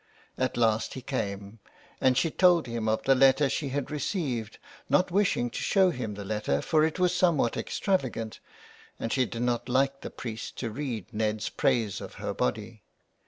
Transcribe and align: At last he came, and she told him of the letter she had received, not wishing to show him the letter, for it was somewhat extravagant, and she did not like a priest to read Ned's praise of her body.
At 0.35 0.57
last 0.57 0.95
he 0.95 1.03
came, 1.03 1.59
and 2.01 2.17
she 2.17 2.31
told 2.31 2.65
him 2.65 2.89
of 2.89 3.03
the 3.03 3.13
letter 3.13 3.47
she 3.47 3.69
had 3.69 3.91
received, 3.91 4.57
not 4.89 5.11
wishing 5.11 5.51
to 5.51 5.59
show 5.59 5.91
him 5.91 6.15
the 6.15 6.25
letter, 6.25 6.59
for 6.63 6.83
it 6.83 6.97
was 6.97 7.13
somewhat 7.15 7.55
extravagant, 7.55 8.39
and 8.99 9.13
she 9.13 9.27
did 9.27 9.43
not 9.43 9.69
like 9.69 10.03
a 10.03 10.09
priest 10.09 10.57
to 10.57 10.71
read 10.71 11.13
Ned's 11.13 11.49
praise 11.49 12.01
of 12.01 12.15
her 12.15 12.33
body. 12.33 12.81